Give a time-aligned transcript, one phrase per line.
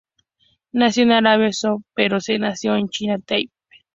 [0.71, 3.51] Nació en Arabia Saudita pero se nacionalizó de China Taipei.